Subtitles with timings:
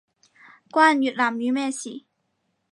[0.71, 2.05] 關越南語咩事